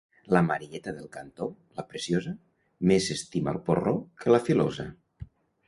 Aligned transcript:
La 0.35 0.39
Marieta 0.45 0.93
del 0.95 1.09
cantó, 1.17 1.47
la 1.81 1.85
preciosa, 1.91 2.33
més 2.93 3.11
s'estima 3.11 3.55
el 3.57 3.63
porró 3.71 3.97
que 4.25 4.35
la 4.37 4.43
filosa. 4.51 4.91